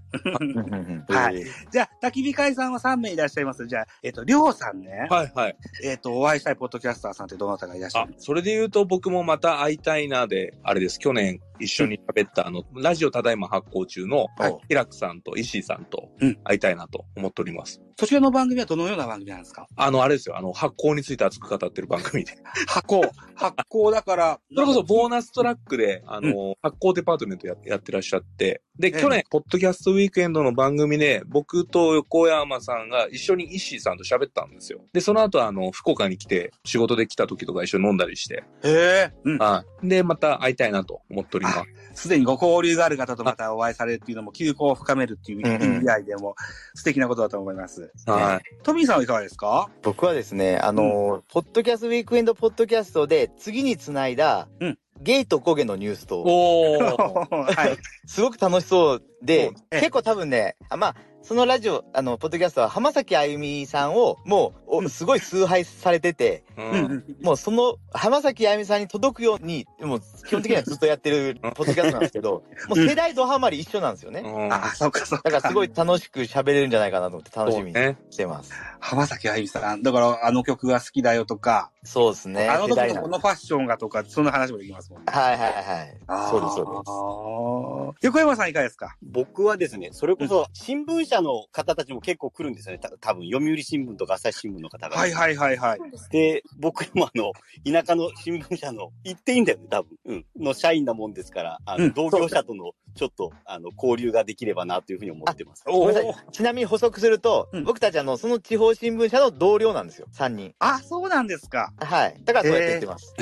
[1.09, 1.45] はいい。
[1.71, 3.67] じゃあ、焚き火会さんは3名いらっしゃいます。
[3.67, 5.07] じゃあ、えっ、と、りょうさんね。
[5.11, 5.57] はいはい。
[5.83, 10.99] えっ、と、お会いしたいポッドキャスターさんってどなたがいらっしゃある、それで言うと僕もまた会いたいなで、あれです。
[10.99, 17.81] 去年一緒に喋ったあの、ラジオただいま発行中のはい、ヒラクさんと石井さんとうん会いたいなと思っております。
[17.97, 19.67] そちらの番組はどのような番組なんですか？
[19.77, 20.37] あの、あれですよ。
[20.37, 22.33] あの、発行について熱く語ってる番組で。
[22.67, 23.03] 発行。
[23.37, 34.81] 発行だから、 それこそボーナストラックで、あの、発行デパートメントややってらっしゃって、で、ええ去年、ポッドキャストウィークエンドの番組で、僕と横山さんが一緒に石井さんと喋ったんですよ。
[34.93, 39.13] で、その後、あの、福岡に来て、仕事で来た時とか一緒に飲んだりして、へえ。
[39.25, 39.39] うん。
[39.39, 39.89] はい。
[39.89, 42.03] で、また会いたいなと思っております。
[42.03, 46.35] すでにご交流がある方とまたお会いされるっていうのも、休校を深めるっていう意味合いでも
[46.75, 47.84] 素敵なことだと思います。
[48.07, 48.63] はい。
[48.63, 49.69] トミーさんはいかがですか？
[49.83, 54.79] 僕はですね、あのーポッドキャストウィークエンドポッドキャストで次につないだ、うん。
[55.01, 57.55] ゲイとコゲのニュースと、おー。
[57.57, 57.77] はい。
[58.07, 59.81] すごく楽しそうで、ええ。
[59.81, 66.63] 結構多分ね、あまあ、そのラジオ、あの、ポッドキャストは浜崎あゆみさんを、もう、おすごい崇拝されてて、う。
[66.63, 74.21] うんんもうその、浜崎あゆみさんに届くように、もう基本的にはずっとやってるポッドキャストなんですけど、もう世代ドハマり一緒なんですよね。
[74.21, 75.31] うんあ、そうかそうか。
[75.31, 77.97] だからすごい楽しく喋れるんじゃないかなと思って楽しみにね。
[78.11, 78.53] してます。
[78.79, 79.83] 浜崎あゆみさん。
[79.83, 82.49] だから、あの曲が好きだよとか、そうですね。
[82.49, 85.07] あの時のこのファッションがとか、そんな話もできますもんね。
[85.13, 86.31] はいはいはい。
[86.31, 88.07] そうですそうです。
[88.07, 92.79] 横山さんいかがですか僕はですね、それこそ新聞社の方たちも結構来るんですよね。
[92.79, 94.97] た多分読売新聞とか朝日新聞の方が。
[94.97, 95.79] はいはいはいはい。
[96.11, 97.33] で、僕もあの、
[97.71, 99.99] 田舎の新聞社の、言っていいんだよね、多分。
[100.07, 100.27] うん。
[100.39, 105.65] の社員なもんですから、あの、うん同業者との、ちょっと、あの、交流ができればな、というふうに思ってます。
[105.67, 106.15] ごめんなさい。
[106.33, 110.07] ちなみに補足すると、うん僕たちあの、その地方新聞社の同僚なんですよ。
[110.15, 110.55] 3人。
[110.59, 111.73] あ、そうなんですか。
[111.79, 112.21] はい。
[112.25, 113.15] だからそうやって言ってます。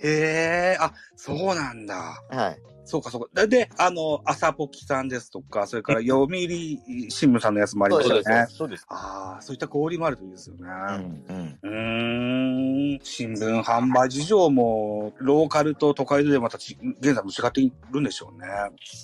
[0.00, 2.22] へえ、あ、そうなんだ。
[2.28, 2.62] はい。
[2.84, 3.46] そうかそうか。
[3.46, 6.48] で、あの、朝ポキさんですとか、それから読売
[7.10, 8.46] 新聞さんのやつもありましたよね。
[8.48, 8.84] そうです。
[8.88, 10.62] ああ、そういった交流もあるといいですよね。
[10.62, 11.24] うん。
[11.28, 11.58] うん。
[11.62, 12.71] うーん。
[13.02, 18.46] 新聞販売事情も、ローカルと都会でまたち、現在も違っているんでしょうね。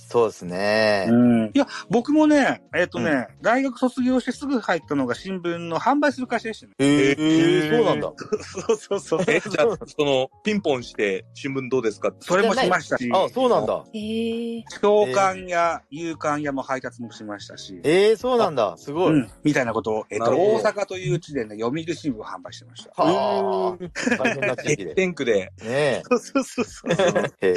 [0.08, 1.06] そうですね。
[1.10, 1.46] うん。
[1.54, 6.72] いや、僕もね、えっ、とね、大学卒業してすぐ入ったのが新聞の販売する会社でしたね。
[6.78, 8.12] へええ、そうなんだ。
[8.42, 9.20] そうそうそう。
[9.28, 12.08] え、じゃあ、その、ピンポンして、新聞どうですか？
[12.08, 13.84] ってそれもしましたし、あ、そうなんだ。
[13.92, 14.64] へえ。
[14.80, 18.76] 長官や夕刊やも配達もしましたし、ええ、そうなんだ。
[18.76, 19.12] すごい。
[19.14, 23.02] うん、みたいなことを、えっ、と、大阪という地でね、読売新聞を販売してました。
[23.02, 23.67] はあ。
[24.18, 24.94] 大変な地域激で。
[24.96, 25.32] 戦区で。
[25.34, 26.02] ねえ。
[26.08, 26.90] そうそうそうそう。
[27.40, 27.52] へ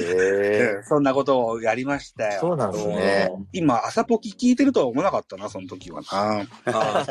[0.80, 0.82] え。
[0.84, 2.40] そんなことをやりましたよ。
[2.42, 3.32] そうなんですね。
[3.54, 6.46] 今、朝ポキ聞いてるとは思わなかったな、その時はな。
[6.66, 7.06] あ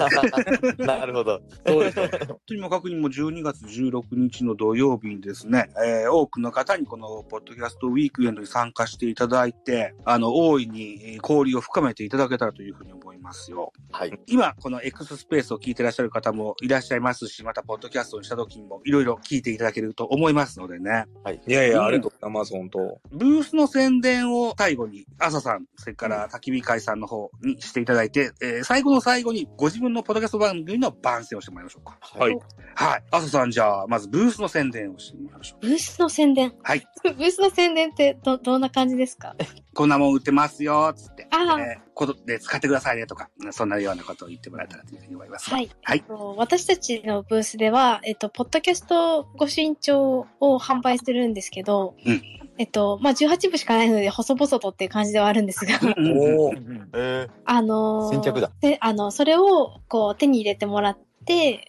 [0.78, 1.40] なるほど。
[1.66, 2.26] そうです。
[2.46, 13.72] とにもかくにも12月16日の土曜日にですね、えー多くの方にこのポッドキャストウィークエンドに参加していただいて、あの、大いにえー交流を深めていただけたらというふうに思いますよ。
[13.92, 14.18] はい。
[14.26, 21.04] 今、この X スペースを聞いてらっしゃる方もいらっしゃいますし、また、ポッドキャストにした時にもいろいろ聞いていただけると思いますのでね。
[21.46, 31.98] いやいや、ありがとうございます、本当ブースの宣伝を最後に、朝さん、それから焚き火会さんの方にしていただいて、えー最後の最後にご自分のポッドキャスト番組の番宣をしてもらいましょうか。
[32.18, 32.36] はい。
[32.74, 33.02] はい。
[33.12, 35.66] 朝さん、じゃあ、まずブースの宣伝をしてもらいましょう。
[35.66, 36.52] ブースの宣伝？
[36.62, 36.84] はい。
[37.04, 39.36] ブースの宣伝ってど、どんな感じですか？
[39.74, 41.28] こんなもん売ってますよ、つって。
[41.30, 45.50] ああえーことで使ってくださいねとか、そんなようなことを言ってもらえたらというふうに思います。
[45.50, 45.70] はい。
[45.82, 46.04] はい。
[46.36, 52.22] 私たちのブースでは、えっと、ポッドキャストご身長を販売するんですけど、うん
[52.56, 56.52] えっと、まあ、18部しかないので、細々とっていう感じではあるんですが、お
[56.94, 58.50] えあのー先着だ。
[58.60, 61.09] で、あの、それを、こう、手に入れてもらって、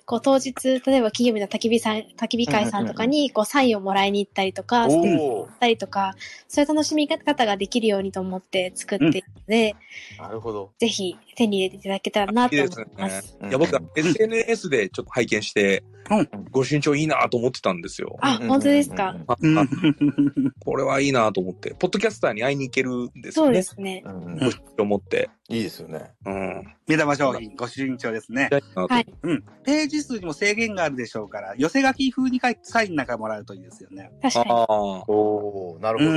[0.06, 6.16] こう、当日、例えば金曜日の焚き火さん、焚き火会さんとかに、こう、サインをもらいに行ったりとか、ステーおおをったりとか、
[6.48, 9.76] そういう楽しみ方ができるようにと思って作っているので、
[10.18, 10.72] なるほど。
[10.80, 13.38] ぜひ手に入れていただけたらないとい思ですねいます。。
[13.42, 18.18] いや、僕は SNS でちょっと拝見して、うんご身長いいなと思ってたんですよ。
[18.22, 19.16] あ、本当ですか？
[20.66, 23.64] これはいいなと思って、ポッドキャスターに会いに行けるんですそうでよね。
[23.64, 24.04] すね。
[24.06, 25.30] うんうんご身長持って。
[25.50, 26.12] いいですよね。
[26.26, 26.64] うん。
[26.88, 28.50] 目玉商品、ご主人長ですね。
[28.76, 29.14] はい。
[29.24, 29.44] うん。
[29.64, 34.12] ページ数にも制限があるでしょうから、寄せ書き風に書いてサインなんかもらうといいですよね。
[34.22, 34.50] 確かに。
[34.50, 34.54] あ
[35.08, 36.12] おおなるほど。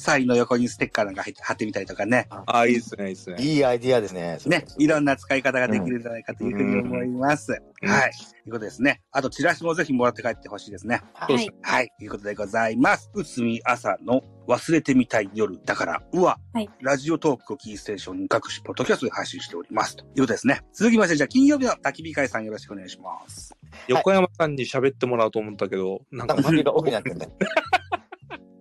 [0.00, 0.04] うん。
[0.04, 2.26] サインの横にステッカーなんか貼って貼ってみたりとかね。
[2.30, 2.42] あ。
[2.46, 3.36] ああ、いいですね、いいですね。
[3.40, 4.38] いいアイディアですね。
[4.46, 4.64] ね。
[4.78, 7.52] いろんな使い方ができるんじゃないかというふうに思います。
[7.52, 8.10] うんはい。
[8.12, 9.00] ということですね。
[9.10, 11.00] あと、チラシもぜひもらって帰ってほしいですね。
[11.14, 11.50] はい。
[11.62, 11.90] はい。
[11.98, 13.10] ということでございます。
[13.14, 16.38] うつみ朝の忘れてみたい夜だから、うわ。
[16.52, 19.96] はいラジオトークをキーステーションに各種ポッドキャストで配信しております。
[19.96, 20.60] ということですね。
[20.74, 23.54] 続きまして、じゃあ金曜日の焚き火会さんよろしくお願いします。
[23.88, 27.28] 横山さんに喋ってもらおうと思ったけど、なんかなんか、負けがオフになってるね。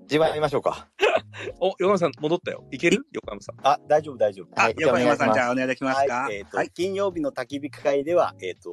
[0.09, 0.87] 自慢やりましょうか。
[1.61, 2.65] お、横山さん戻ったよ。
[2.71, 3.05] いける？
[3.13, 3.55] 横山さん。
[3.63, 4.47] あ、大丈夫、大丈夫。
[4.59, 6.13] あ、はい横山さん、じゃあお願いできますか？
[6.23, 8.71] はい、えっ、と、金曜日の焚き火会では、えっ、と、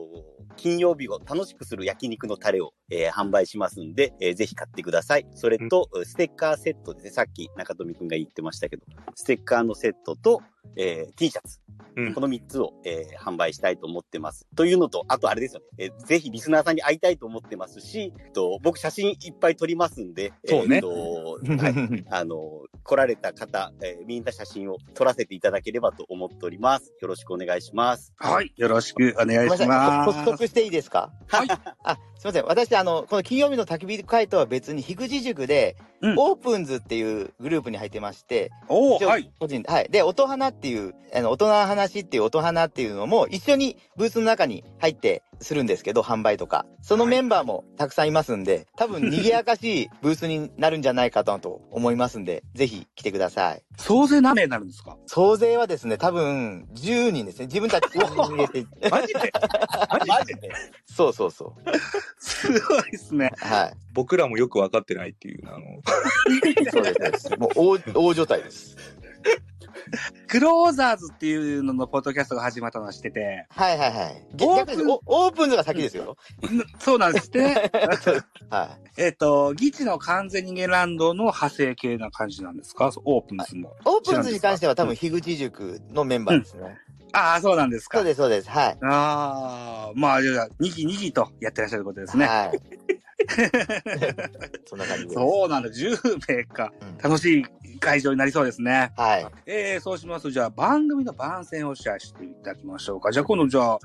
[0.57, 5.27] 金曜日を楽しくする焼肉のタレを、えー販売しますんで、えーぜひ買ってください。
[5.35, 7.11] それと、ステッカーセットですね。
[7.11, 10.43] さっき中富くんが言ってましたけど、ステッカーのセットと、
[10.77, 11.61] えー T シャツ。
[11.97, 14.47] うんこの3つを、えー販売したいと思ってます。
[14.55, 15.67] というのと、あとあれですよね。
[15.79, 22.37] えーぜひリスナーさんに会いたいと思ってますし、えっと僕写真いっぱい撮りますんで、そうねえっとはい あの、
[22.83, 26.93] 来られた方、えーみんな写真を撮らせていただければと思っております。
[27.01, 28.13] よろしくお願いします。
[28.17, 28.53] はい。
[28.57, 29.67] よろしくお願いし。
[29.67, 30.13] ます。
[30.25, 31.13] 補足していいですか？
[31.29, 31.49] はい。
[31.83, 32.45] あ、すいません。
[32.45, 39.31] 私、あの、この金曜日の焚き火会とは別に、樋口塾で、うんオープンズっていうグループに入ってまして、おはい。
[39.41, 39.89] 個人で、はい。
[39.91, 46.67] で、音花っっていう、あの、大人の話っていう音花っていうのも一緒にブースの中に入ってするんですけど、販売とか。
[46.83, 53.63] そのメンバーもたくさんいますんで、多分賑やかしいブースになるんじゃないかと思いますんで、ぜひ来てください。
[53.77, 54.97] 総勢何名になるんですか？
[55.07, 57.47] 総勢はですね、多分10人ですね。
[57.47, 58.67] 自分たちに入れて。
[58.91, 59.33] マジで？
[60.09, 60.51] マジで？
[60.87, 61.53] そうそうそ
[62.19, 63.31] すごいですね。
[63.45, 63.47] う。
[63.47, 63.75] はい。
[63.93, 65.83] 僕らもよく分かってないっていう、あの、
[66.73, 67.37] そうですそうです。
[67.37, 68.77] もう大、大所帯です。
[70.29, 74.27] クローザーズっていうののポッドキャストが始まったのは知ってて、はいはいはい。
[74.43, 76.17] オープンオープンズが先ですよ。
[76.45, 77.71] んそうなんですね。
[78.51, 79.03] はい。
[79.03, 82.91] えっと、ギチの完全人間ランドの派生系な感じなんですか？
[83.05, 83.77] オープンズも。
[83.85, 86.79] オープンズに関しては多分、樋口塾のメンバーですね。
[87.13, 87.99] ああ、そうなんですか。
[87.99, 88.51] そうです、そうです。
[88.51, 88.79] はい。
[88.83, 92.27] ああ、まあ、じゃあ、にぎにぎとやってらっしゃることですね。
[92.27, 92.61] はい。
[94.67, 95.15] そんな感じです。
[95.15, 96.73] そうなんだ、10名か。
[96.81, 97.45] うん楽しい
[97.79, 98.93] 会場になりそうですね。
[98.97, 99.27] はい。
[99.47, 103.13] えー、そうしますと、じゃあ番組の番宣をシェアしていただきましょうか。
[103.13, 103.79] じゃあ今度じゃあ、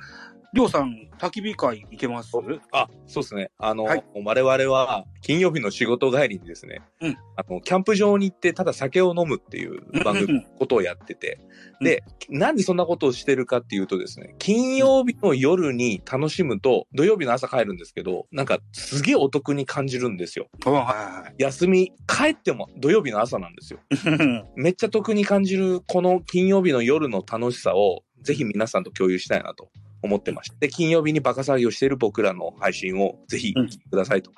[0.54, 2.32] りょうさん、焚き火会行けます？
[2.74, 3.52] あ、そうですね。
[3.58, 4.04] あの、はい。
[4.14, 7.18] 我々は金曜日の仕事帰りにですね、うん。
[7.38, 11.40] あの、キャンプ場に行ってただ酒を飲むっていう番組のことをやってて、
[11.80, 11.86] うん。
[11.86, 20.50] で、なんでそんなことをしてるかっていうとですね、金曜日の夜に楽しむと、土曜日の朝帰るんですけど、なんかすげえお得に感じるんですよ。
[21.38, 23.80] 休み、帰っても土曜日の朝なんですよ。
[24.58, 29.70] めっちゃ得に感じるこの金曜日の夜の楽しさをぜひ皆さんと共有したいなと
[30.02, 34.32] 思ってまして、で金曜日にバカ騒ぎをしている僕らの配信をぜひ聞くださいと、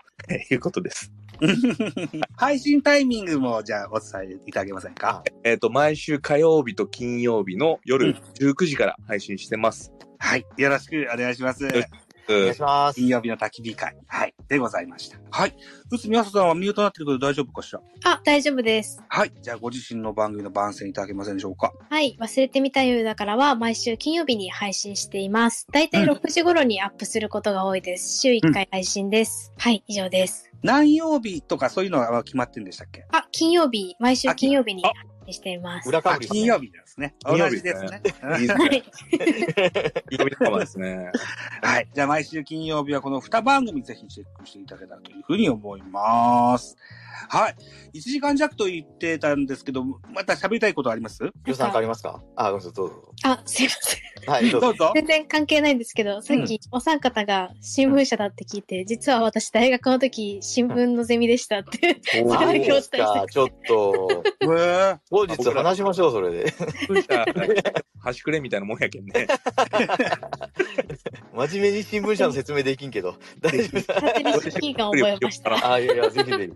[0.51, 1.11] いうことです。
[2.37, 5.23] 配信タイミングも、じゃあ、お伝えいただけませんか？
[5.43, 9.91] えっ、と、毎週火曜日と金曜日のう夜ん19時から配信してます。
[10.19, 10.45] はい。
[10.57, 11.67] よろしくお願いします。
[12.31, 12.95] よお願いします。
[12.95, 13.97] 金曜日の焚き火会。
[14.07, 14.33] はい。
[14.47, 15.17] でございました。
[15.31, 15.55] はい。
[15.91, 17.81] うつみやささんはミュートになってるけど大丈夫かしら？
[18.05, 19.01] あ、大丈夫です。
[19.09, 19.33] はい。
[19.41, 21.73] じゃあ、ご自身の番組の番宣いただけませんでしょうか？
[21.89, 22.17] はい。
[22.19, 25.67] 忘れてみた夜だからは毎週金曜日に配信しています。
[25.71, 28.19] だいたい6時頃にアップすることが多いです。
[28.19, 29.51] 週1回配信です。
[29.57, 30.49] はい、以上です。
[30.61, 33.05] 何曜日とかそういうのは決まってるんでしたっけ？
[33.11, 34.83] あ、金曜日、毎週あ金曜日に
[35.31, 35.87] しています。
[35.87, 37.15] あ、裏かぶりですね金曜日ですね。
[37.19, 37.87] 金曜日同じですね。
[37.93, 38.53] いいですね。
[38.53, 38.83] はい。
[40.09, 41.11] 金曜日仲間ですね。
[41.61, 41.87] はい。
[41.93, 46.75] じゃあ毎週金曜日はこの2番組ぜひチェックしていただけたらというふうに思います。
[47.29, 47.55] はい。
[47.97, 51.23] 1時間弱と言ってたんですけど、また喋りたいことあります？
[51.45, 52.21] 予算変わりますか？
[52.35, 53.11] あ、ごめんなさい、どうぞ。
[53.23, 54.31] あ、すいません。
[54.31, 54.67] はい、どうぞ。
[54.67, 54.91] どうぞ。
[54.95, 61.97] 全然関係ないんですけど、さっきお三方が新聞社だって聞いて、実は私大学の時新聞のゼミでしたって。
[62.23, 66.53] おーそれだけお伝えしてか、ちょっと、 えー後日話しましょう、それで。
[67.99, 69.27] 端くれみたいなもんやけんね。
[71.33, 73.15] 真面目に新聞社の説明できんけど。
[73.39, 75.71] 大丈夫です勝手に親近感を覚えました。
[75.73, 76.51] あ、いやいや、ぜひぜひ。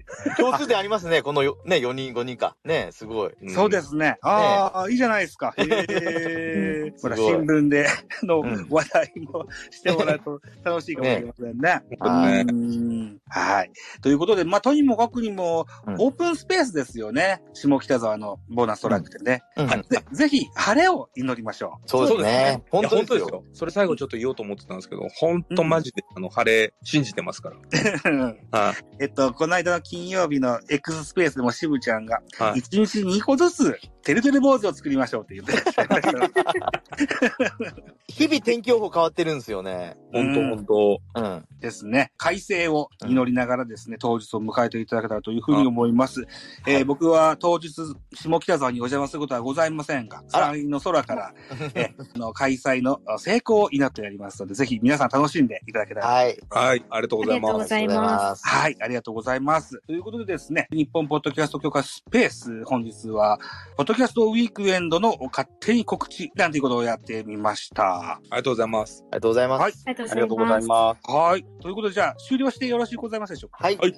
[0.52, 2.56] 共通点ありますね、このよ、ね、4人、5人か。
[2.64, 3.32] ね、すごい。
[3.50, 4.18] そうですね。
[4.22, 5.54] ああ、いいじゃないですか。
[5.58, 6.94] へえ。
[7.02, 7.88] ほら、新聞で
[8.24, 11.82] のうん話題もしてもらうと楽しいかもしれませんね。
[12.38, 13.72] ねうんはい。
[14.02, 17.42] ということで、まあ、とにもかくにも、うんオープンスペースですよね。
[17.54, 19.42] 下北沢のボーナストラックでね。
[19.56, 22.64] うんぜぜひ、晴れを祈りましょそうですね。
[22.70, 23.28] 本当ですよ。
[23.28, 23.44] よ。
[23.54, 27.56] それ最後ちょっと言おうと思ってたんですけど、本当マジで、あの、晴れ、信じてますから。
[27.56, 27.60] う。
[28.52, 28.76] はい。
[29.00, 32.60] えっと、この間の金曜日の X スペースでも渋ちゃんが、はい。
[32.60, 37.67] 1日2個ずつ、てるてる坊主を作りましょうって言ってらっしゃいました。
[38.08, 39.97] 日々天気予報変わってるんですよね。
[40.13, 41.45] 本当本当うん。
[41.60, 42.12] ですね。
[42.17, 46.26] 快晴を祈りながらですね、当日を迎えていただけたらというふうに思います。
[46.65, 47.69] えー僕は当日、
[48.13, 51.34] 下北沢にお邪魔することはございませんが、あら山陰の空から、
[51.76, 56.08] えーあの開催のあ成功を祈ってやりますので、ぜひ皆さん楽しんでいただけたら。
[56.08, 56.38] はい。
[56.50, 56.86] はい。
[56.89, 57.52] ありがとうございます。
[57.52, 58.47] ありがとうございますす。
[58.47, 59.82] はい、ありがとうございます。
[59.86, 63.40] ということでですね、日本ポッドキャスト協会スペース、本日は、
[63.78, 68.12] ポッドキャストウィークエンドの勝手に告知なんていうことをやってみました。
[68.12, 69.04] ありがとうございます。
[69.12, 69.62] ありがとうございます。
[69.62, 70.68] はいありがとありがとうございうございます。
[70.68, 71.12] ます。
[71.12, 71.46] はい。
[71.62, 73.63] ということで、じゃあ、終了してよろしいございますでしょうか？
[73.63, 73.78] はい。
[73.78, 73.94] はい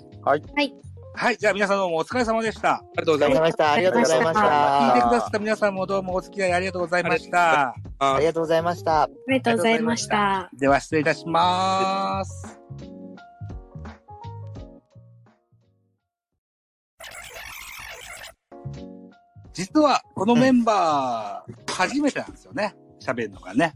[1.15, 1.37] はい。
[1.37, 2.75] じゃあ、皆さんどうもお疲れ様でした。
[2.75, 3.73] ありがとうごありがとうございました。
[3.73, 4.41] ありがとうございました。
[4.41, 7.75] 聞いてくださった皆さんもどうもお付き合いありがとうございました。
[7.97, 9.01] ありがとうございました。
[9.03, 10.49] ありがとうございました。
[10.57, 12.98] では失礼いたします。
[19.59, 22.73] 実は、このメンバー、初めてなんですよね。
[23.01, 23.73] 喋るのがね。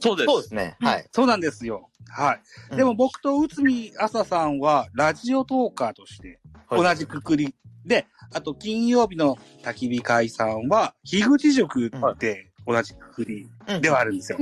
[0.00, 0.26] そうです。
[0.26, 0.76] そうですね。
[0.80, 1.06] はい。
[1.12, 1.90] そうなんですよ。
[2.08, 2.40] はい。
[2.70, 13.46] うんでも僕と内海朝さんは、ラジオトーカーとして、はい同じくくりで、あと金曜日の焚き火会さんは、樋口塾って同じくくり
[13.82, 14.38] ではあるんですよ。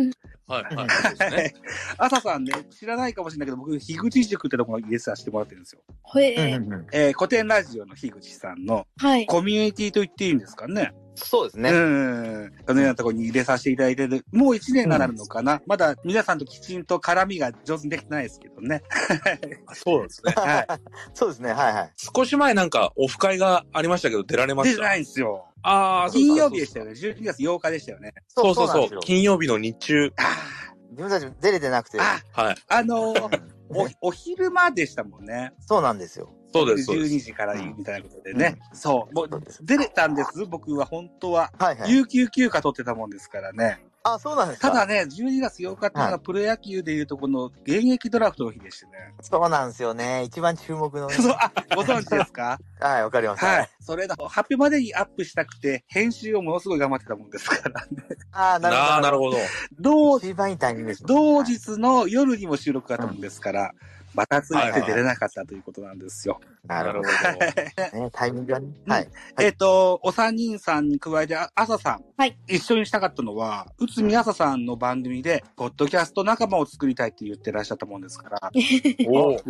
[0.52, 1.32] はい。
[1.32, 1.54] はい。
[1.98, 5.82] 朝さんね、知らないかもしれないけど、僕、樋口塾ってところに入れさせてもらってるんですよ。
[6.02, 9.26] ほえー、うんうんうんえー古典ラジオの樋口さんのはい。
[9.26, 10.92] コミュニティと言っていいんですかね。
[11.14, 11.70] そうですね。
[11.70, 12.52] うん。
[12.66, 14.24] このようなところに入れさせていただいてる。
[14.32, 18.82] もう1年がなるのかな、まだ皆さんときちんと絡みが上手にできてないですけどね。
[19.74, 20.32] そうですね。
[20.36, 20.66] はい。
[21.14, 21.52] そうですね。
[21.52, 21.92] はいはい。
[21.96, 24.82] 少し前なんかオフ会がありましたけど出られましてた？
[24.82, 25.46] 出ないんですよ。
[25.62, 26.92] ああ、金曜日でしたよね。
[26.92, 28.14] 12月8日でしたよね。
[28.28, 29.00] そうそうそう。
[29.00, 30.12] 金曜日の日中。
[30.16, 31.98] あ自分たち出れてなくて。
[32.00, 32.56] あ、はい。
[32.68, 33.40] あのー
[34.02, 35.52] お、お昼間でしたもんね。
[35.60, 36.34] そうなんですよ。
[36.52, 37.14] そうです、そうです。
[37.14, 38.58] 12時からみたいなことでね。
[38.72, 39.14] そう。
[39.14, 39.64] もうそうです。
[39.64, 41.52] 出れたんです、僕は本当は。
[41.58, 41.90] はいはい。
[41.90, 43.84] 有給休暇取ってたもんですからね。
[44.04, 44.70] あ、そうなんですか？
[44.72, 48.92] ただね、12月8日っていうのははプロ野球でいうとこの現役ドラフトの日でしてね。
[49.20, 50.24] そうなんですよね。
[50.24, 51.14] 一番注目のね。
[51.22, 52.58] そう、あ、ご存知ですか？
[52.80, 53.44] はい、わかります。
[53.44, 53.70] はい。。
[53.80, 57.86] それだ、発表までにアップしたくて、編集をものすごい頑張ってたもんですからね。
[58.32, 58.86] ああ、なるほど。
[58.88, 59.36] ああ、なるほど。
[59.78, 61.06] 同、一番いいタイミングですね。
[61.06, 63.72] 同日の夜にも収録があったもんですから、
[64.14, 66.40] バタついて出れなかったということなんですよ。
[66.66, 67.02] なるほど。
[68.00, 68.68] ね、タイミングがね。
[68.86, 69.08] はい。
[69.36, 72.04] はいえっ、と、お三人さんに加えて、あ朝さん。
[72.16, 78.50] はい一緒にしたかったのは、内海朝さんの番組で、ポッドキャスト仲間を作りたいって言ってらっしゃったもんですから。
[79.08, 79.40] おお。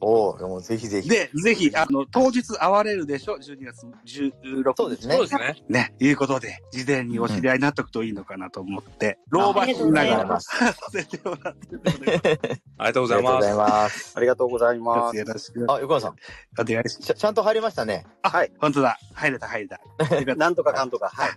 [0.00, 1.08] おお、でもぜひぜひ。
[1.08, 4.74] で、ぜひ、あの、当日会われるでしょ ?12 月16日。
[4.76, 5.56] そうですねそうですね。
[5.68, 12.40] ね、いうことで、事前にお知り合いになっとくといいのかなと思って、老婆しながらさせてもらって
[12.78, 14.05] ありがとうございありがとうございます。
[14.14, 15.16] ありがとうございます。
[15.16, 16.12] よろしくあ、横山さん、
[16.60, 17.14] お願いします。
[17.14, 18.06] ちゃんと入りましたね。
[18.22, 18.98] あ、はい本当だ。
[19.14, 19.80] 入れた、入れた。
[20.36, 21.08] なんとかかんとか。
[21.08, 21.28] は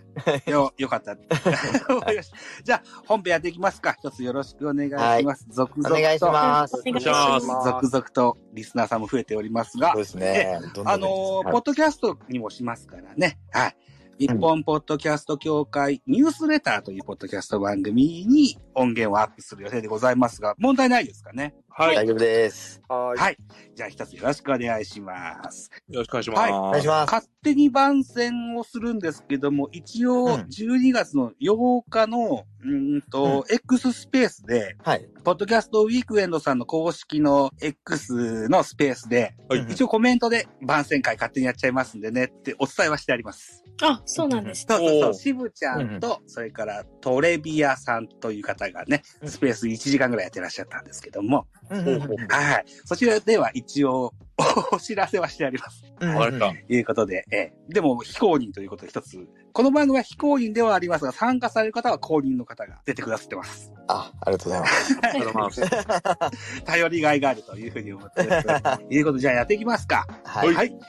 [0.46, 0.50] い。
[0.50, 1.12] よ、よかった。
[1.12, 1.18] よ
[2.24, 2.32] し
[2.64, 3.96] じゃあ、本編やっていきますか。
[4.00, 4.90] 一つよろしくお願い
[5.22, 5.46] します。
[5.50, 5.96] 続々と。
[5.96, 6.76] お願いします。
[6.80, 7.90] お願いしまますす。
[7.90, 10.60] 続々とリスナーさんも増えておりますがそう、ですね。
[10.86, 13.40] あのーポッドキャストにもしますからね。
[13.52, 13.76] はい。
[14.20, 21.56] 日本ポッドキャスト協会ニュースレターというポッドキャスト番組に音源をアップする予定でございますが、問題ないですかね？
[21.72, 21.96] はい。
[21.96, 22.82] よ大丈夫です。
[22.90, 23.38] ははい。
[23.76, 25.70] じゃあ一つよろしくお願いします。
[25.90, 26.52] ろしくお願いします。
[26.52, 27.12] お願いします。
[27.12, 35.08] 勝手に番宣をするんですけども、一応うん12月の8日の、うーんと、X スペースで、はい。
[35.24, 43.64] ポッドキャストウィークエンドさんの公式の X のスペースで、はいうん一応コメントで番宣会勝手にやっちゃいますんでねってお伝えはしてあります。
[43.82, 44.66] あ、そうなんです。
[44.68, 45.14] そうそうそう。
[45.14, 52.66] しぶちゃんと、それからトレビアさんという方がね、スペース1時間ぐらいやってらっしゃったんですけども、はい。
[52.86, 54.14] そちらでは一応、
[54.72, 55.84] お知らせはしてあります。
[56.00, 63.72] うんわかりましということで、えーでも非公認ということで一つ、この番組は非公認ではありますが、参加される方は公認の方が出てくださってます。
[63.88, 65.02] あ、ありがとうございます。
[65.02, 65.10] た。
[65.10, 66.64] ありがとうございます。
[66.66, 68.78] 頼りがいがあるというふうに思ってます。
[68.80, 70.08] ということで、じゃあやっていきますか。
[70.24, 70.54] はい。
[70.54, 70.80] はい。